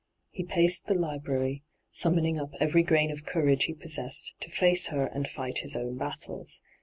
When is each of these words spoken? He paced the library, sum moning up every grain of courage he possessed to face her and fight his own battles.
He 0.31 0.43
paced 0.43 0.87
the 0.87 0.95
library, 0.95 1.61
sum 1.91 2.15
moning 2.15 2.39
up 2.41 2.49
every 2.59 2.81
grain 2.81 3.11
of 3.11 3.23
courage 3.23 3.65
he 3.65 3.73
possessed 3.75 4.33
to 4.39 4.49
face 4.49 4.87
her 4.87 5.05
and 5.05 5.27
fight 5.29 5.59
his 5.59 5.75
own 5.75 5.95
battles. 5.95 6.63